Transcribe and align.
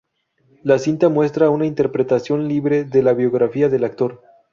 La 0.63 0.79
cinta 0.79 1.09
muestra 1.09 1.51
una 1.51 1.67
interpretación 1.67 2.47
libre 2.47 2.85
de 2.85 3.03
la 3.03 3.13
biografía 3.13 3.69
del 3.69 3.83
actor. 3.83 4.23